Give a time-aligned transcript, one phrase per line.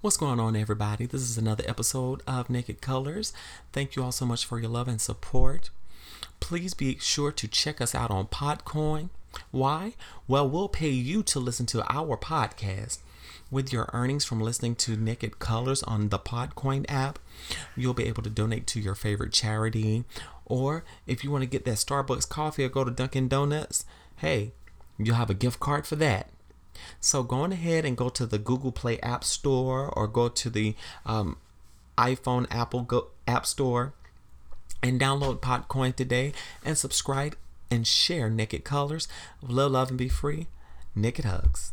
[0.00, 1.06] What's going on, everybody?
[1.06, 3.32] This is another episode of Naked Colors.
[3.72, 5.70] Thank you all so much for your love and support.
[6.38, 9.08] Please be sure to check us out on Podcoin.
[9.50, 9.94] Why?
[10.28, 12.98] Well, we'll pay you to listen to our podcast.
[13.50, 17.18] With your earnings from listening to Naked Colors on the Podcoin app,
[17.76, 20.04] you'll be able to donate to your favorite charity.
[20.44, 23.84] Or if you want to get that Starbucks coffee or go to Dunkin' Donuts,
[24.18, 24.52] hey,
[24.96, 26.28] you'll have a gift card for that.
[27.00, 30.50] So go on ahead and go to the Google Play App Store or go to
[30.50, 30.74] the
[31.06, 31.36] um,
[31.96, 33.94] iPhone Apple Go- App Store
[34.82, 36.32] and download Podcoin today
[36.64, 37.36] and subscribe
[37.70, 39.08] and share Naked Colors.
[39.42, 40.46] Love, love, and be free.
[40.94, 41.72] Naked Hugs.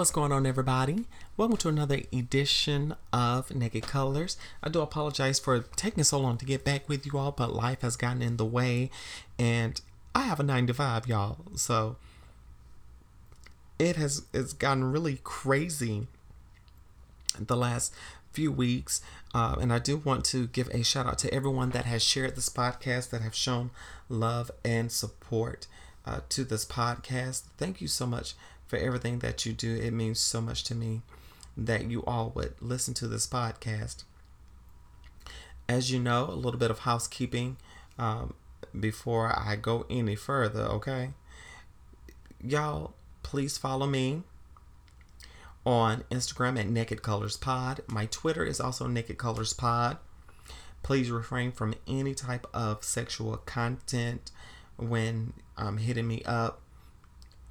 [0.00, 1.04] What's going on, everybody?
[1.36, 4.38] Welcome to another edition of Naked Colors.
[4.62, 7.82] I do apologize for taking so long to get back with you all, but life
[7.82, 8.90] has gotten in the way,
[9.38, 9.78] and
[10.14, 11.40] I have a nine to five, y'all.
[11.54, 11.96] So
[13.78, 16.06] it has it's gotten really crazy
[17.38, 17.92] the last
[18.32, 19.02] few weeks,
[19.34, 22.36] uh, and I do want to give a shout out to everyone that has shared
[22.36, 23.70] this podcast, that have shown
[24.08, 25.66] love and support
[26.06, 27.42] uh, to this podcast.
[27.58, 28.34] Thank you so much
[28.70, 29.74] for everything that you do.
[29.74, 31.02] It means so much to me
[31.56, 34.04] that you all would listen to this podcast.
[35.68, 37.56] As you know, a little bit of housekeeping
[37.98, 38.34] um,
[38.78, 41.10] before I go any further, okay?
[42.42, 44.22] Y'all, please follow me
[45.66, 47.82] on Instagram at Naked Colors Pod.
[47.88, 49.98] My Twitter is also Naked Colors Pod.
[50.84, 54.30] Please refrain from any type of sexual content
[54.76, 56.62] when um, hitting me up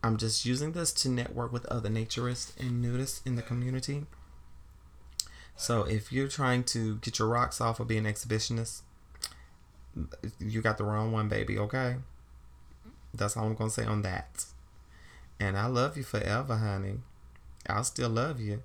[0.02, 4.06] I'm just using this to network with other naturists and nudists in the community.
[5.56, 8.82] So if you're trying to get your rocks off or be an exhibitionist,
[10.40, 11.98] you got the wrong one, baby, okay?
[13.14, 14.46] That's all I'm going to say on that.
[15.40, 17.00] And I love you forever, honey.
[17.68, 18.64] I'll still love you.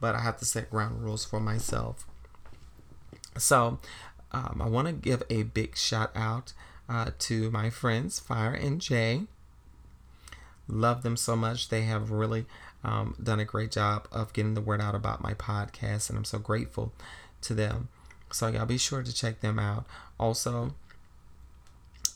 [0.00, 2.06] But I have to set ground rules for myself.
[3.36, 3.78] So
[4.30, 6.52] um, I want to give a big shout out
[6.88, 9.22] uh, to my friends, Fire and Jay.
[10.68, 11.68] Love them so much.
[11.68, 12.46] They have really
[12.84, 16.24] um, done a great job of getting the word out about my podcast, and I'm
[16.24, 16.92] so grateful
[17.42, 17.88] to them.
[18.30, 19.84] So, y'all be sure to check them out.
[20.18, 20.74] Also,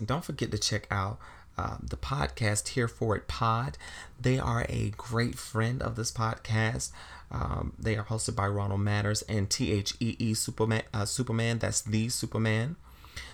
[0.04, 1.18] don't forget to check out
[1.58, 3.78] uh, the podcast Here For It Pod.
[4.20, 6.90] They are a great friend of this podcast.
[7.30, 10.82] Um, they are hosted by Ronald Matters and T H E E Superman.
[10.92, 11.58] Uh, Superman.
[11.58, 12.76] That's the Superman.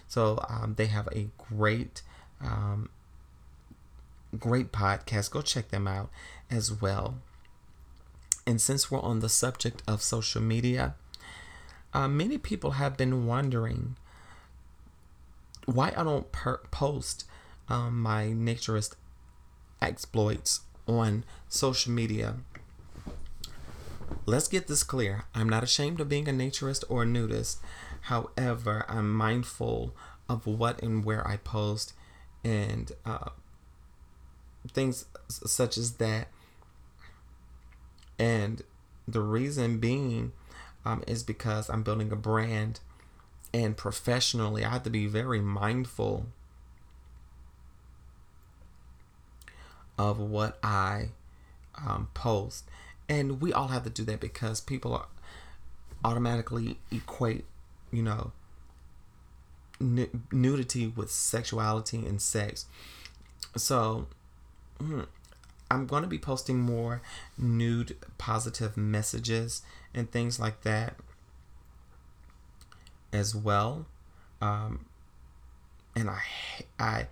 [0.09, 2.03] So um, they have a great
[2.41, 2.89] um,
[4.39, 5.31] great podcast.
[5.31, 6.11] Go check them out
[6.51, 7.17] as well.
[8.47, 10.95] And since we're on the subject of social media,
[11.95, 13.97] uh, many people have been wondering
[15.67, 17.25] why I don't per- post
[17.69, 18.95] um, my naturist
[19.81, 22.37] exploits on social media.
[24.27, 25.25] Let's get this clear.
[25.35, 27.61] I'm not ashamed of being a naturist or a nudist.
[28.03, 29.95] However, I'm mindful
[30.29, 31.93] of what and where I post
[32.45, 33.31] and uh,
[34.69, 36.29] things such as that.
[38.19, 38.63] And
[39.09, 40.33] the reason being
[40.85, 42.81] um, is because I'm building a brand
[43.55, 46.27] and professionally, I have to be very mindful
[49.99, 51.11] of what I
[51.77, 52.65] um, post.
[53.09, 55.07] And we all have to do that because people
[56.05, 57.45] automatically equate,
[57.91, 58.33] you know,
[59.81, 62.67] nudity with sexuality and sex.
[63.57, 64.07] So.
[65.71, 67.01] I'm going to be posting more
[67.39, 69.63] nude positive messages
[69.95, 70.97] and things like that
[73.13, 73.87] as well.
[74.41, 74.87] Um,
[75.95, 76.21] and I
[76.79, 77.07] I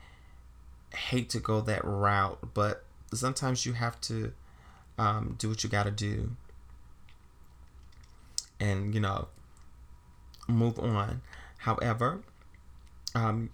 [0.95, 4.33] hate to go that route, but sometimes you have to
[4.99, 6.33] um, do what you got to do,
[8.59, 9.29] and you know
[10.49, 11.23] move on.
[11.59, 12.23] However,
[13.15, 13.51] um,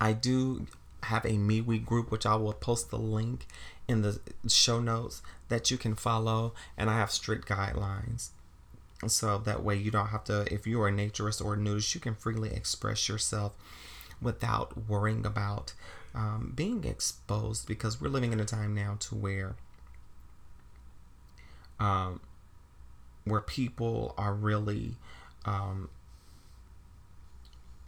[0.00, 0.66] I do
[1.04, 3.46] have a MeWe group, which I will post the link
[3.88, 8.30] in the show notes that you can follow, and I have strict guidelines.
[9.06, 11.94] So that way you don't have to, if you are a naturist or a nudist,
[11.94, 13.52] you can freely express yourself
[14.20, 15.74] without worrying about
[16.14, 19.54] um, being exposed because we're living in a time now to where
[21.78, 22.20] um,
[23.24, 24.96] where people are really
[25.44, 25.90] um,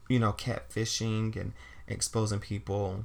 [0.09, 1.53] you know catfishing and
[1.89, 3.05] exposing people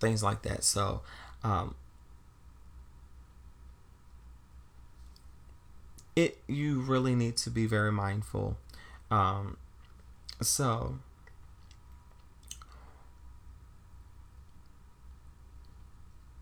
[0.00, 0.64] things like that.
[0.64, 1.02] So,
[1.42, 1.74] um,
[6.16, 8.56] it you really need to be very mindful.
[9.10, 9.56] Um,
[10.40, 10.98] so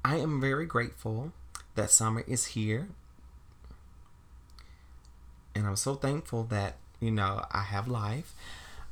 [0.05, 1.33] I am very grateful
[1.75, 2.89] that summer is here.
[5.55, 8.35] And I'm so thankful that, you know, I have life.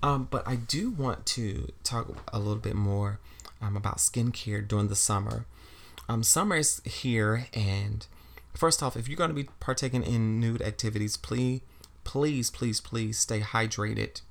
[0.02, 3.20] Um, but I do want to talk a little bit more
[3.61, 5.44] um, about skincare during the summer.
[6.08, 8.06] Um, summer is here, and
[8.55, 11.61] first off, if you're going to be partaking in nude activities, please,
[12.05, 14.23] please, please, please stay hydrated.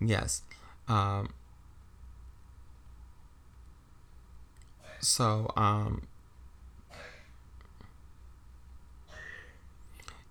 [0.00, 0.42] Yes.
[0.88, 1.30] Um,
[5.00, 5.50] so,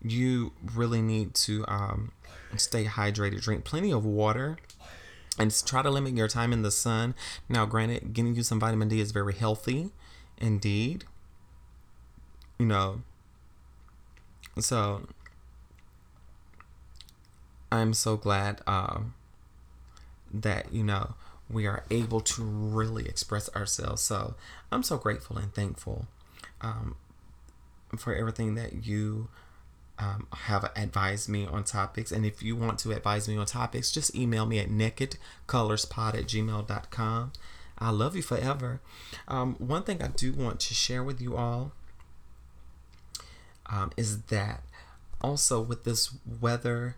[0.02, 2.12] you really need to um,
[2.58, 4.58] stay hydrated, drink plenty of water,
[5.38, 7.16] and try to limit your time in the sun.
[7.48, 9.92] Now, granted, getting you some vitamin D is very healthy
[10.38, 11.06] indeed.
[12.58, 13.02] You know,
[14.60, 15.08] so
[17.72, 19.14] I'm so glad um,
[20.34, 21.16] that, you know,
[21.50, 24.02] we are able to really express ourselves.
[24.02, 24.36] So
[24.72, 26.08] I'm so grateful and thankful
[26.62, 26.96] um,
[27.98, 29.30] for everything that you
[30.00, 32.12] um, have advised me on topics.
[32.12, 36.26] And if you want to advise me on topics, just email me at nakedcolorspod at
[36.26, 37.34] gmail.com.
[37.78, 38.82] I love you forever.
[39.28, 41.74] Um, one thing I do want to share with you all
[43.68, 44.64] um, is that
[45.22, 46.96] also with this weather,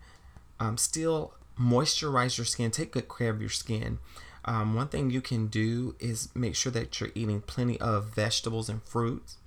[0.59, 3.99] um, still moisturize your skin, take good care of your skin.
[4.45, 8.69] Um, one thing you can do is make sure that you're eating plenty of vegetables
[8.69, 9.37] and fruits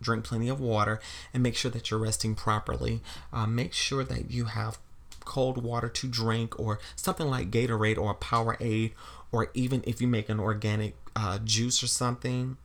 [0.00, 1.00] drink plenty of water,
[1.32, 3.00] and make sure that you're resting properly.
[3.32, 4.78] Uh, make sure that you have
[5.24, 8.92] cold water to drink or something like Gatorade or Powerade,
[9.30, 12.56] or even if you make an organic uh, juice or something,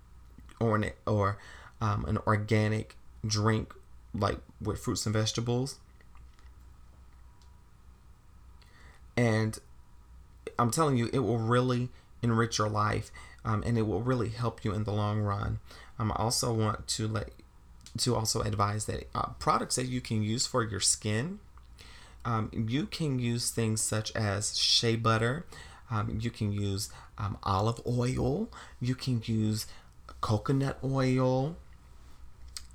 [0.59, 1.37] or an, or
[1.81, 2.95] um, an organic
[3.25, 3.73] drink
[4.13, 5.79] like with fruits and vegetables.
[9.17, 9.59] And
[10.57, 11.89] I'm telling you, it will really
[12.23, 13.11] enrich your life
[13.45, 15.59] um, and it will really help you in the long run.
[15.99, 17.29] Um, I also want to let
[17.99, 21.39] to also advise that uh, products that you can use for your skin,
[22.25, 25.45] um, you can use things such as shea butter.
[25.91, 26.89] Um, you can use
[27.19, 28.49] um, olive oil.
[28.81, 29.67] You can use
[30.21, 31.55] coconut oil.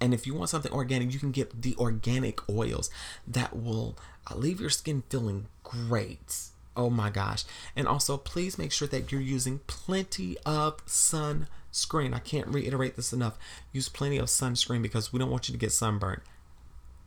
[0.01, 2.91] And if you want something organic, you can get the organic oils
[3.27, 3.99] that will
[4.31, 6.51] uh, leave your skin feeling great.
[6.79, 7.45] Oh my gosh.
[7.75, 12.15] And also, please make sure that you're using plenty of sunscreen.
[12.15, 13.37] I can't reiterate this enough.
[13.73, 16.23] Use plenty of sunscreen because we don't want you to get sunburned.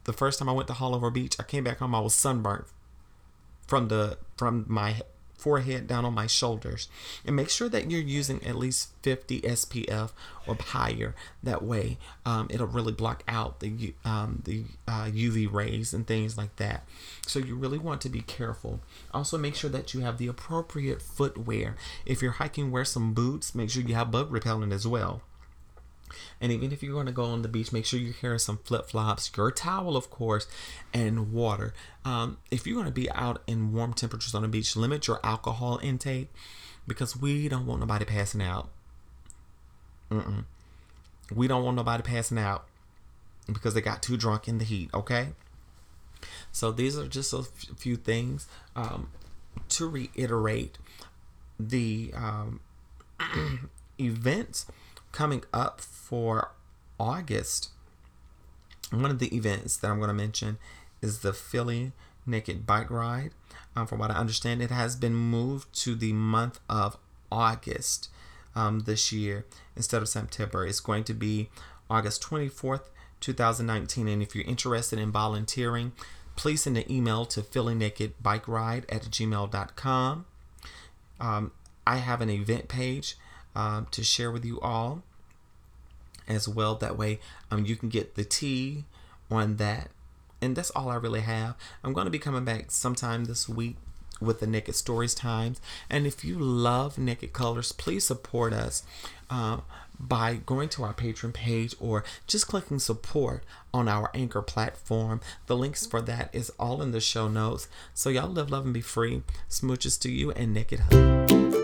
[0.03, 2.65] The first time I went to Haulover Beach, I came back home, I was sunburnt
[3.65, 5.01] from the from my
[5.41, 6.87] forehead down on my shoulders.
[7.25, 10.11] And make sure that you're using at least 50 SPF
[10.47, 11.15] or higher.
[11.41, 16.37] That way, um, it'll really block out the um, the uh, UV rays and things
[16.37, 16.85] like that.
[17.25, 18.79] So you really want to be careful.
[19.13, 21.75] Also, make sure that you have the appropriate footwear.
[22.05, 23.55] If you're hiking, wear some boots.
[23.55, 25.21] Make sure you have bug repellent as well.
[26.39, 28.57] And even if you're going to go on the beach, make sure you carry some
[28.57, 30.47] flip flops, your towel, of course,
[30.93, 31.73] and water.
[32.05, 35.19] Um, if you're going to be out in warm temperatures on the beach, limit your
[35.23, 36.29] alcohol intake
[36.87, 38.69] because we don't want nobody passing out.
[40.09, 40.45] Mm-mm.
[41.33, 42.65] We don't want nobody passing out
[43.51, 45.29] because they got too drunk in the heat, okay?
[46.51, 49.09] So these are just a few things um,
[49.69, 50.77] to reiterate
[51.59, 52.59] the um,
[53.99, 54.65] events
[55.11, 56.51] coming up for
[56.99, 57.69] August,
[58.91, 60.57] one of the events that I'm going to mention
[61.01, 61.93] is the Philly
[62.25, 63.31] Naked Bike Ride.
[63.75, 66.97] Um, from what I understand, it has been moved to the month of
[67.31, 68.09] August
[68.55, 70.65] um, this year instead of September.
[70.65, 71.49] It's going to be
[71.89, 72.89] August 24th,
[73.21, 74.07] 2019.
[74.07, 75.93] And if you're interested in volunteering,
[76.35, 80.25] please send an email to Philly Naked Bike Ride at gmail.com.
[81.19, 81.51] Um,
[81.87, 83.15] I have an event page
[83.55, 85.03] um, to share with you all
[86.27, 86.75] as well.
[86.75, 88.85] That way, um, you can get the tea
[89.29, 89.89] on that.
[90.41, 91.55] And that's all I really have.
[91.83, 93.75] I'm going to be coming back sometime this week
[94.19, 95.59] with the Naked Stories Times.
[95.89, 98.83] And if you love Naked Colors, please support us
[99.29, 99.57] uh,
[99.99, 103.43] by going to our Patreon page or just clicking support
[103.73, 105.21] on our Anchor platform.
[105.47, 107.67] The links for that is all in the show notes.
[107.93, 109.23] So y'all live, love, and be free.
[109.49, 111.60] Smooches to you and Naked Hug.